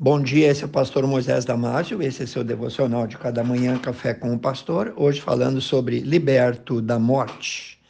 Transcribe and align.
Bom 0.00 0.22
dia, 0.22 0.46
esse 0.46 0.62
é 0.62 0.66
o 0.66 0.68
pastor 0.68 1.04
Moisés 1.08 1.44
Damásio, 1.44 2.00
esse 2.00 2.22
é 2.22 2.26
seu 2.26 2.44
devocional 2.44 3.04
de 3.08 3.18
cada 3.18 3.42
manhã, 3.42 3.76
Café 3.76 4.14
com 4.14 4.32
o 4.32 4.38
Pastor, 4.38 4.94
hoje 4.96 5.20
falando 5.20 5.60
sobre 5.60 5.98
liberto 5.98 6.80
da 6.80 7.00
morte. 7.00 7.80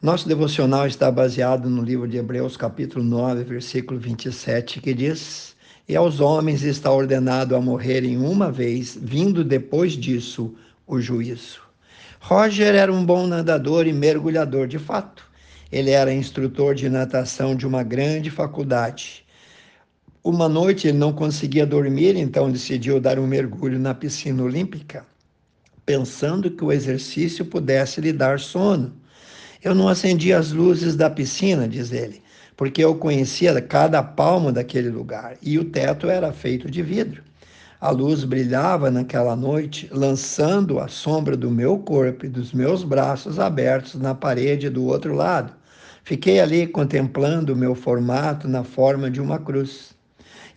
Nosso 0.00 0.28
devocional 0.28 0.86
está 0.86 1.10
baseado 1.10 1.68
no 1.68 1.82
livro 1.82 2.06
de 2.06 2.18
Hebreus, 2.18 2.56
capítulo 2.56 3.04
9, 3.04 3.42
versículo 3.42 3.98
27, 3.98 4.80
que 4.80 4.94
diz: 4.94 5.56
E 5.88 5.96
aos 5.96 6.20
homens 6.20 6.62
está 6.62 6.92
ordenado 6.92 7.56
a 7.56 7.60
morrerem 7.60 8.16
uma 8.18 8.52
vez, 8.52 8.96
vindo 8.96 9.42
depois 9.42 9.94
disso 9.94 10.54
o 10.86 11.00
juízo. 11.00 11.60
Roger 12.20 12.76
era 12.76 12.92
um 12.92 13.04
bom 13.04 13.26
nadador 13.26 13.88
e 13.88 13.92
mergulhador 13.92 14.68
de 14.68 14.78
fato. 14.78 15.24
Ele 15.72 15.90
era 15.90 16.14
instrutor 16.14 16.76
de 16.76 16.88
natação 16.88 17.56
de 17.56 17.66
uma 17.66 17.82
grande 17.82 18.30
faculdade 18.30 19.26
uma 20.28 20.46
noite 20.46 20.86
ele 20.86 20.98
não 20.98 21.10
conseguia 21.10 21.64
dormir, 21.64 22.14
então 22.14 22.50
decidiu 22.50 23.00
dar 23.00 23.18
um 23.18 23.26
mergulho 23.26 23.78
na 23.78 23.94
piscina 23.94 24.42
olímpica, 24.42 25.06
pensando 25.86 26.50
que 26.50 26.62
o 26.62 26.70
exercício 26.70 27.46
pudesse 27.46 27.98
lhe 28.02 28.12
dar 28.12 28.38
sono. 28.38 28.92
Eu 29.64 29.74
não 29.74 29.88
acendi 29.88 30.30
as 30.32 30.52
luzes 30.52 30.94
da 30.94 31.08
piscina, 31.08 31.66
diz 31.66 31.92
ele, 31.92 32.20
porque 32.58 32.84
eu 32.84 32.94
conhecia 32.94 33.58
cada 33.62 34.02
palmo 34.02 34.52
daquele 34.52 34.90
lugar 34.90 35.38
e 35.40 35.58
o 35.58 35.64
teto 35.64 36.10
era 36.10 36.30
feito 36.30 36.70
de 36.70 36.82
vidro. 36.82 37.22
A 37.80 37.90
luz 37.90 38.22
brilhava 38.22 38.90
naquela 38.90 39.34
noite, 39.34 39.88
lançando 39.90 40.78
a 40.78 40.88
sombra 40.88 41.38
do 41.38 41.50
meu 41.50 41.78
corpo 41.78 42.26
e 42.26 42.28
dos 42.28 42.52
meus 42.52 42.84
braços 42.84 43.38
abertos 43.38 43.94
na 43.94 44.14
parede 44.14 44.68
do 44.68 44.84
outro 44.84 45.14
lado. 45.14 45.54
Fiquei 46.04 46.38
ali 46.38 46.66
contemplando 46.66 47.54
o 47.54 47.56
meu 47.56 47.74
formato 47.74 48.46
na 48.46 48.62
forma 48.62 49.10
de 49.10 49.22
uma 49.22 49.38
cruz. 49.38 49.96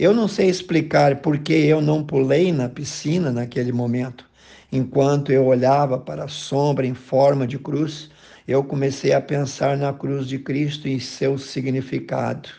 Eu 0.01 0.15
não 0.15 0.27
sei 0.27 0.49
explicar 0.49 1.17
por 1.17 1.37
que 1.37 1.53
eu 1.53 1.79
não 1.79 2.03
pulei 2.03 2.51
na 2.51 2.67
piscina 2.67 3.31
naquele 3.31 3.71
momento. 3.71 4.25
Enquanto 4.71 5.31
eu 5.31 5.45
olhava 5.45 5.99
para 5.99 6.23
a 6.23 6.27
sombra 6.27 6.87
em 6.87 6.95
forma 6.95 7.45
de 7.45 7.59
cruz, 7.59 8.09
eu 8.47 8.63
comecei 8.63 9.13
a 9.13 9.21
pensar 9.21 9.77
na 9.77 9.93
cruz 9.93 10.27
de 10.27 10.39
Cristo 10.39 10.87
e 10.87 10.99
seu 10.99 11.37
significado. 11.37 12.49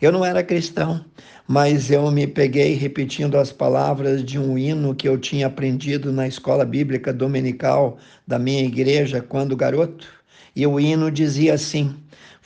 Eu 0.00 0.10
não 0.10 0.24
era 0.24 0.42
cristão, 0.42 1.04
mas 1.46 1.90
eu 1.90 2.10
me 2.10 2.26
peguei 2.26 2.72
repetindo 2.72 3.36
as 3.36 3.52
palavras 3.52 4.24
de 4.24 4.38
um 4.38 4.56
hino 4.56 4.94
que 4.94 5.06
eu 5.06 5.18
tinha 5.18 5.48
aprendido 5.48 6.10
na 6.10 6.26
escola 6.26 6.64
bíblica 6.64 7.12
dominical 7.12 7.98
da 8.26 8.38
minha 8.38 8.64
igreja 8.64 9.20
quando 9.20 9.54
garoto. 9.54 10.08
E 10.56 10.66
o 10.66 10.80
hino 10.80 11.10
dizia 11.10 11.52
assim: 11.52 11.94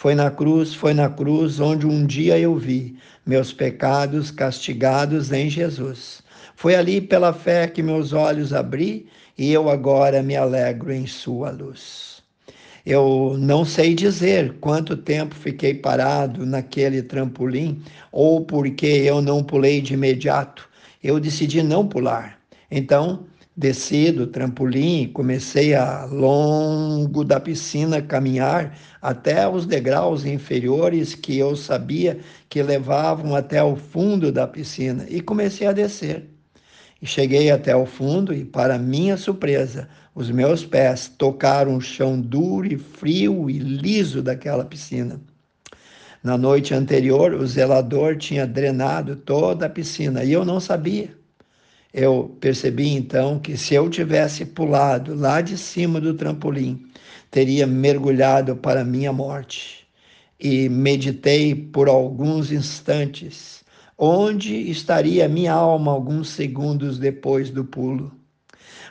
Foi 0.00 0.14
na 0.14 0.30
cruz, 0.30 0.72
foi 0.72 0.94
na 0.94 1.10
cruz 1.10 1.60
onde 1.60 1.86
um 1.86 2.06
dia 2.06 2.38
eu 2.38 2.56
vi 2.56 2.96
meus 3.26 3.52
pecados 3.52 4.30
castigados 4.30 5.30
em 5.30 5.50
Jesus. 5.50 6.22
Foi 6.56 6.74
ali 6.74 7.02
pela 7.02 7.34
fé 7.34 7.68
que 7.68 7.82
meus 7.82 8.14
olhos 8.14 8.54
abri 8.54 9.06
e 9.36 9.52
eu 9.52 9.68
agora 9.68 10.22
me 10.22 10.34
alegro 10.34 10.90
em 10.90 11.06
Sua 11.06 11.50
luz. 11.50 12.22
Eu 12.86 13.36
não 13.38 13.62
sei 13.62 13.94
dizer 13.94 14.54
quanto 14.58 14.96
tempo 14.96 15.34
fiquei 15.34 15.74
parado 15.74 16.46
naquele 16.46 17.02
trampolim 17.02 17.82
ou 18.10 18.42
porque 18.42 18.86
eu 18.86 19.20
não 19.20 19.44
pulei 19.44 19.82
de 19.82 19.92
imediato. 19.92 20.66
Eu 21.04 21.20
decidi 21.20 21.62
não 21.62 21.86
pular. 21.86 22.38
Então, 22.70 23.26
desci 23.56 24.12
do 24.12 24.26
trampolim 24.26 25.10
comecei 25.12 25.74
a 25.74 26.04
longo 26.04 27.24
da 27.24 27.40
piscina 27.40 28.00
caminhar 28.00 28.78
até 29.02 29.48
os 29.48 29.66
degraus 29.66 30.24
inferiores 30.24 31.14
que 31.14 31.38
eu 31.38 31.56
sabia 31.56 32.18
que 32.48 32.62
levavam 32.62 33.34
até 33.34 33.62
o 33.62 33.76
fundo 33.76 34.30
da 34.32 34.46
piscina 34.46 35.04
e 35.08 35.20
comecei 35.20 35.66
a 35.66 35.72
descer. 35.72 36.28
E 37.02 37.06
cheguei 37.06 37.50
até 37.50 37.74
o 37.74 37.86
fundo 37.86 38.32
e, 38.34 38.44
para 38.44 38.78
minha 38.78 39.16
surpresa, 39.16 39.88
os 40.14 40.30
meus 40.30 40.64
pés 40.64 41.08
tocaram 41.08 41.76
o 41.76 41.80
chão 41.80 42.20
duro 42.20 42.66
e 42.66 42.76
frio 42.76 43.48
e 43.48 43.58
liso 43.58 44.22
daquela 44.22 44.64
piscina. 44.64 45.20
Na 46.22 46.36
noite 46.36 46.74
anterior, 46.74 47.32
o 47.32 47.46
zelador 47.46 48.18
tinha 48.18 48.46
drenado 48.46 49.16
toda 49.16 49.64
a 49.64 49.70
piscina 49.70 50.22
e 50.22 50.32
eu 50.32 50.44
não 50.44 50.60
sabia. 50.60 51.19
Eu 51.92 52.36
percebi 52.40 52.88
então 52.88 53.38
que 53.38 53.56
se 53.56 53.74
eu 53.74 53.90
tivesse 53.90 54.44
pulado 54.44 55.14
lá 55.14 55.40
de 55.40 55.58
cima 55.58 56.00
do 56.00 56.14
trampolim, 56.14 56.86
teria 57.30 57.66
mergulhado 57.66 58.56
para 58.56 58.84
minha 58.84 59.12
morte. 59.12 59.86
E 60.38 60.68
meditei 60.68 61.54
por 61.54 61.88
alguns 61.88 62.50
instantes 62.50 63.60
onde 64.02 64.54
estaria 64.70 65.28
minha 65.28 65.52
alma 65.52 65.92
alguns 65.92 66.30
segundos 66.30 66.98
depois 66.98 67.50
do 67.50 67.62
pulo. 67.62 68.10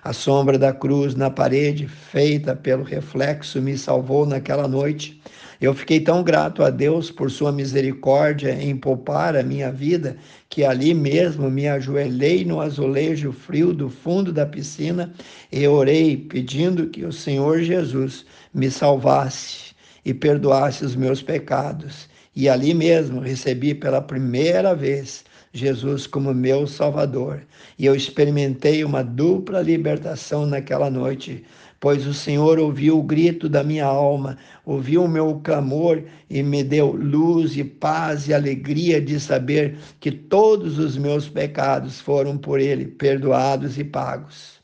A 0.03 0.13
sombra 0.13 0.57
da 0.57 0.71
cruz 0.71 1.15
na 1.15 1.31
parede, 1.31 1.87
feita 1.87 2.55
pelo 2.55 2.83
reflexo, 2.83 3.59
me 3.59 3.75
salvou 3.75 4.25
naquela 4.27 4.67
noite. 4.67 5.19
Eu 5.61 5.73
fiquei 5.73 5.99
tão 5.99 6.23
grato 6.23 6.63
a 6.63 6.69
Deus 6.69 7.11
por 7.11 7.29
sua 7.29 7.51
misericórdia 7.51 8.51
em 8.51 8.77
poupar 8.77 9.35
a 9.35 9.43
minha 9.43 9.69
vida, 9.69 10.15
que 10.47 10.63
ali 10.63 10.93
mesmo 10.93 11.51
me 11.51 11.67
ajoelhei 11.67 12.45
no 12.45 12.61
azulejo 12.61 13.33
frio 13.33 13.73
do 13.73 13.89
fundo 13.89 14.31
da 14.31 14.45
piscina 14.45 15.13
e 15.51 15.67
orei 15.67 16.15
pedindo 16.15 16.87
que 16.87 17.03
o 17.03 17.11
Senhor 17.11 17.61
Jesus 17.61 18.25
me 18.53 18.71
salvasse 18.71 19.75
e 20.05 20.13
perdoasse 20.13 20.85
os 20.85 20.95
meus 20.95 21.21
pecados. 21.21 22.07
E 22.33 22.47
ali 22.47 22.73
mesmo 22.73 23.19
recebi 23.19 23.75
pela 23.75 24.01
primeira 24.01 24.73
vez 24.73 25.25
Jesus 25.51 26.05
como 26.05 26.33
meu 26.33 26.67
Salvador. 26.67 27.41
E 27.77 27.85
eu 27.85 27.95
experimentei 27.95 28.83
uma 28.83 29.03
dupla 29.03 29.61
libertação 29.61 30.45
naquela 30.45 30.89
noite, 30.89 31.43
pois 31.79 32.05
o 32.05 32.13
Senhor 32.13 32.59
ouviu 32.59 32.99
o 32.99 33.03
grito 33.03 33.49
da 33.49 33.63
minha 33.63 33.85
alma, 33.85 34.37
ouviu 34.65 35.03
o 35.03 35.07
meu 35.07 35.39
clamor 35.43 36.03
e 36.29 36.43
me 36.43 36.63
deu 36.63 36.91
luz 36.91 37.57
e 37.57 37.63
paz 37.63 38.27
e 38.27 38.33
alegria 38.33 39.01
de 39.01 39.19
saber 39.19 39.77
que 39.99 40.11
todos 40.11 40.77
os 40.77 40.97
meus 40.97 41.27
pecados 41.27 41.99
foram 41.99 42.37
por 42.37 42.59
Ele 42.59 42.85
perdoados 42.85 43.77
e 43.77 43.83
pagos. 43.83 44.59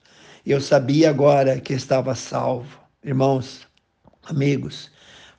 Eu 0.45 0.61
sabia 0.61 1.09
agora 1.09 1.59
que 1.59 1.73
estava 1.73 2.13
salvo. 2.13 2.79
Irmãos, 3.03 3.67
amigos, 4.23 4.91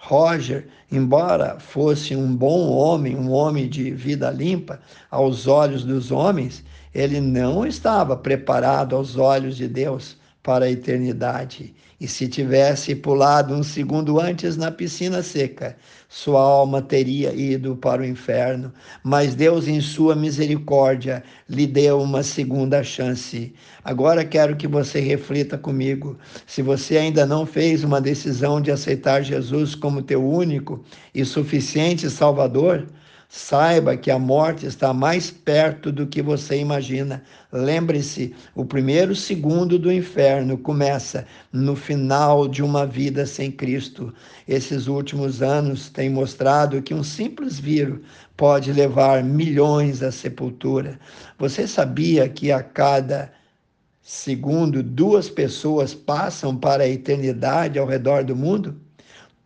Roger, 0.08 0.68
embora 0.90 1.58
fosse 1.58 2.14
um 2.14 2.32
bom 2.32 2.70
homem, 2.70 3.16
um 3.16 3.32
homem 3.32 3.68
de 3.68 3.90
vida 3.90 4.30
limpa 4.30 4.80
aos 5.10 5.48
olhos 5.48 5.82
dos 5.82 6.12
homens, 6.12 6.62
ele 6.94 7.20
não 7.20 7.66
estava 7.66 8.16
preparado 8.16 8.94
aos 8.94 9.16
olhos 9.16 9.56
de 9.56 9.66
Deus 9.66 10.16
para 10.44 10.66
a 10.66 10.70
eternidade. 10.70 11.74
E 11.98 12.06
se 12.06 12.28
tivesse 12.28 12.94
pulado 12.94 13.54
um 13.54 13.62
segundo 13.62 14.20
antes 14.20 14.54
na 14.54 14.70
piscina 14.70 15.22
seca, 15.22 15.76
sua 16.10 16.42
alma 16.42 16.82
teria 16.82 17.32
ido 17.32 17.74
para 17.74 18.02
o 18.02 18.04
inferno. 18.04 18.70
Mas 19.02 19.34
Deus, 19.34 19.66
em 19.66 19.80
sua 19.80 20.14
misericórdia, 20.14 21.22
lhe 21.48 21.66
deu 21.66 22.00
uma 22.00 22.22
segunda 22.22 22.82
chance. 22.82 23.54
Agora 23.82 24.26
quero 24.26 24.56
que 24.56 24.68
você 24.68 25.00
reflita 25.00 25.56
comigo. 25.56 26.18
Se 26.46 26.60
você 26.60 26.98
ainda 26.98 27.24
não 27.24 27.46
fez 27.46 27.82
uma 27.82 28.00
decisão 28.00 28.60
de 28.60 28.70
aceitar 28.70 29.22
Jesus 29.22 29.74
como 29.74 30.02
teu 30.02 30.22
único 30.22 30.84
e 31.14 31.24
suficiente 31.24 32.10
Salvador, 32.10 32.86
Saiba 33.38 33.98
que 33.98 34.10
a 34.10 34.18
morte 34.18 34.64
está 34.64 34.94
mais 34.94 35.30
perto 35.30 35.92
do 35.92 36.06
que 36.06 36.22
você 36.22 36.58
imagina. 36.58 37.22
Lembre-se, 37.52 38.34
o 38.54 38.64
primeiro 38.64 39.14
segundo 39.14 39.78
do 39.78 39.92
inferno 39.92 40.56
começa 40.56 41.26
no 41.52 41.76
final 41.76 42.48
de 42.48 42.62
uma 42.62 42.86
vida 42.86 43.26
sem 43.26 43.52
Cristo. 43.52 44.10
Esses 44.48 44.86
últimos 44.86 45.42
anos 45.42 45.90
têm 45.90 46.08
mostrado 46.08 46.80
que 46.80 46.94
um 46.94 47.04
simples 47.04 47.60
vírus 47.60 48.00
pode 48.38 48.72
levar 48.72 49.22
milhões 49.22 50.02
à 50.02 50.10
sepultura. 50.10 50.98
Você 51.38 51.68
sabia 51.68 52.26
que 52.30 52.50
a 52.50 52.62
cada 52.62 53.30
segundo 54.00 54.82
duas 54.82 55.28
pessoas 55.28 55.92
passam 55.92 56.56
para 56.56 56.84
a 56.84 56.88
eternidade 56.88 57.78
ao 57.78 57.86
redor 57.86 58.24
do 58.24 58.34
mundo? 58.34 58.85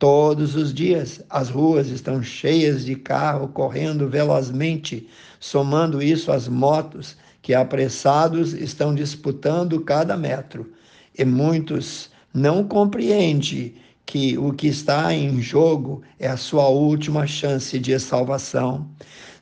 Todos 0.00 0.56
os 0.56 0.72
dias 0.72 1.20
as 1.28 1.50
ruas 1.50 1.88
estão 1.88 2.22
cheias 2.22 2.86
de 2.86 2.96
carro 2.96 3.48
correndo 3.48 4.08
velozmente, 4.08 5.06
somando 5.38 6.02
isso 6.02 6.32
às 6.32 6.48
motos 6.48 7.18
que 7.42 7.52
apressados 7.52 8.54
estão 8.54 8.94
disputando 8.94 9.78
cada 9.82 10.16
metro. 10.16 10.72
E 11.18 11.22
muitos 11.22 12.08
não 12.32 12.64
compreendem 12.64 13.74
que 14.06 14.38
o 14.38 14.54
que 14.54 14.68
está 14.68 15.12
em 15.12 15.42
jogo 15.42 16.00
é 16.18 16.28
a 16.28 16.36
sua 16.38 16.66
última 16.68 17.26
chance 17.26 17.78
de 17.78 18.00
salvação. 18.00 18.88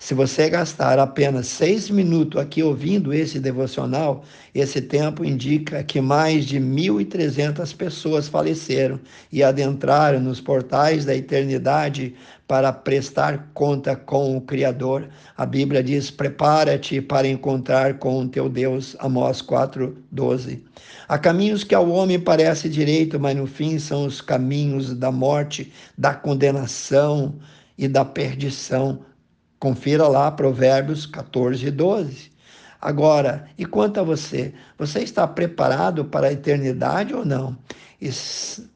Se 0.00 0.15
você 0.15 0.49
gastar 0.49 0.97
apenas 1.00 1.49
seis 1.49 1.91
minutos 1.91 2.41
aqui 2.41 2.62
ouvindo 2.62 3.12
esse 3.12 3.41
devocional, 3.41 4.23
esse 4.55 4.81
tempo 4.81 5.25
indica 5.25 5.83
que 5.83 6.00
mais 6.00 6.45
de 6.45 6.61
1.300 6.61 7.77
pessoas 7.77 8.29
faleceram 8.29 9.00
e 9.33 9.43
adentraram 9.43 10.21
nos 10.21 10.41
portais 10.41 11.05
da 11.05 11.17
eternidade 11.17 12.15
para 12.47 12.73
prestar 12.73 13.50
conta 13.53 13.97
com 13.97 14.37
o 14.37 14.41
Criador. 14.41 15.09
A 15.37 15.45
Bíblia 15.45 15.83
diz: 15.83 16.12
prepara-te 16.12 17.00
para 17.00 17.27
encontrar 17.27 17.99
com 17.99 18.21
o 18.21 18.29
teu 18.29 18.49
Deus. 18.49 18.95
Amós 19.00 19.43
4,12. 19.43 20.61
Há 21.09 21.19
caminhos 21.19 21.65
que 21.65 21.75
ao 21.75 21.91
homem 21.91 22.21
parece 22.21 22.69
direito, 22.69 23.19
mas 23.19 23.37
no 23.37 23.49
fim 23.49 23.81
são 23.81 24.06
os 24.06 24.21
caminhos 24.21 24.95
da 24.95 25.11
morte, 25.11 25.73
da 25.97 26.15
condenação 26.15 27.35
e 27.77 27.89
da 27.89 28.05
perdição. 28.05 29.07
Confira 29.58 30.06
lá 30.06 30.31
Provérbios 30.31 31.05
14, 31.06 31.70
12. 31.70 32.31
Agora, 32.81 33.49
e 33.58 33.66
quanto 33.66 33.99
a 33.99 34.05
você? 34.05 34.55
Você 34.78 35.00
está 35.00 35.26
preparado 35.26 36.05
para 36.05 36.28
a 36.28 36.32
eternidade 36.32 37.12
ou 37.12 37.25
não? 37.25 37.56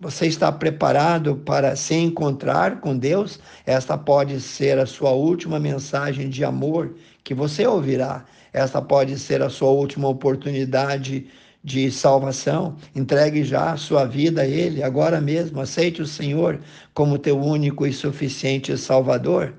Você 0.01 0.27
está 0.27 0.51
preparado 0.51 1.37
para 1.37 1.77
se 1.77 1.95
encontrar 1.95 2.81
com 2.81 2.99
Deus? 2.99 3.39
Esta 3.65 3.97
pode 3.97 4.41
ser 4.41 4.81
a 4.81 4.87
sua 4.87 5.13
última 5.13 5.61
mensagem 5.61 6.29
de 6.29 6.45
amor 6.45 6.97
que 7.23 7.33
você 7.33 7.65
ouvirá. 7.65 8.25
Esta 8.53 8.83
pode 8.83 9.17
ser 9.21 9.41
a 9.41 9.49
sua 9.49 9.71
última 9.71 10.09
oportunidade 10.09 11.29
de 11.63 11.89
salvação. 11.93 12.77
Entregue 12.97 13.45
já 13.45 13.71
a 13.71 13.77
sua 13.77 14.05
vida 14.05 14.43
a 14.43 14.49
Ele 14.49 14.83
agora 14.83 15.21
mesmo. 15.21 15.61
Aceite 15.61 16.03
o 16.03 16.07
Senhor 16.07 16.59
como 16.93 17.17
teu 17.17 17.41
único 17.41 17.87
e 17.87 17.93
suficiente 17.93 18.77
Salvador. 18.77 19.55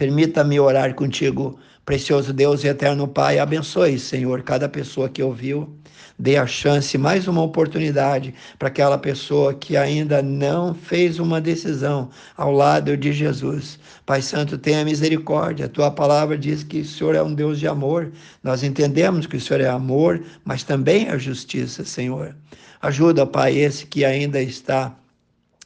Permita-me 0.00 0.58
orar 0.58 0.94
contigo, 0.94 1.58
precioso 1.84 2.32
Deus 2.32 2.64
e 2.64 2.68
eterno 2.68 3.06
Pai. 3.06 3.38
Abençoe, 3.38 3.98
Senhor, 3.98 4.40
cada 4.40 4.66
pessoa 4.66 5.10
que 5.10 5.22
ouviu. 5.22 5.76
Dê 6.18 6.38
a 6.38 6.46
chance, 6.46 6.96
mais 6.96 7.28
uma 7.28 7.42
oportunidade 7.42 8.32
para 8.58 8.68
aquela 8.68 8.96
pessoa 8.96 9.52
que 9.52 9.76
ainda 9.76 10.22
não 10.22 10.72
fez 10.72 11.18
uma 11.18 11.38
decisão 11.38 12.08
ao 12.34 12.50
lado 12.50 12.96
de 12.96 13.12
Jesus. 13.12 13.78
Pai 14.06 14.22
Santo, 14.22 14.56
tenha 14.56 14.86
misericórdia. 14.86 15.66
A 15.66 15.68
tua 15.68 15.90
palavra 15.90 16.38
diz 16.38 16.64
que 16.64 16.80
o 16.80 16.84
Senhor 16.86 17.14
é 17.14 17.22
um 17.22 17.34
Deus 17.34 17.60
de 17.60 17.68
amor. 17.68 18.10
Nós 18.42 18.62
entendemos 18.62 19.26
que 19.26 19.36
o 19.36 19.40
Senhor 19.40 19.60
é 19.60 19.68
amor, 19.68 20.22
mas 20.46 20.62
também 20.62 21.08
é 21.08 21.18
justiça, 21.18 21.84
Senhor. 21.84 22.34
Ajuda, 22.80 23.26
Pai, 23.26 23.58
esse 23.58 23.84
que 23.84 24.02
ainda 24.02 24.40
está 24.40 24.96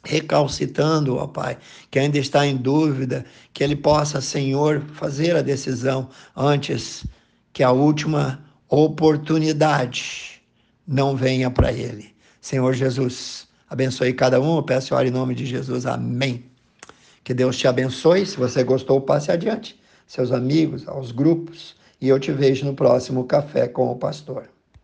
recalcitando, 0.04 1.16
ó 1.16 1.26
Pai, 1.26 1.56
que 1.90 1.98
ainda 1.98 2.18
está 2.18 2.46
em 2.46 2.56
dúvida, 2.56 3.24
que 3.52 3.64
ele 3.64 3.76
possa, 3.76 4.20
Senhor, 4.20 4.82
fazer 4.92 5.36
a 5.36 5.42
decisão 5.42 6.08
antes 6.36 7.04
que 7.52 7.62
a 7.62 7.70
última 7.70 8.44
oportunidade 8.68 10.42
não 10.86 11.16
venha 11.16 11.50
para 11.50 11.72
ele. 11.72 12.14
Senhor 12.40 12.74
Jesus, 12.74 13.48
abençoe 13.68 14.12
cada 14.12 14.40
um, 14.40 14.56
eu 14.56 14.62
peço 14.62 14.94
e 14.94 15.06
em 15.06 15.10
nome 15.10 15.34
de 15.34 15.46
Jesus, 15.46 15.86
amém. 15.86 16.44
Que 17.22 17.32
Deus 17.32 17.56
te 17.56 17.66
abençoe, 17.66 18.26
se 18.26 18.36
você 18.36 18.62
gostou, 18.62 19.00
passe 19.00 19.32
adiante, 19.32 19.80
seus 20.06 20.30
amigos, 20.30 20.86
aos 20.86 21.10
grupos, 21.10 21.74
e 22.00 22.08
eu 22.08 22.20
te 22.20 22.30
vejo 22.32 22.66
no 22.66 22.74
próximo 22.74 23.24
Café 23.24 23.66
com 23.66 23.90
o 23.90 23.96
Pastor. 23.96 24.53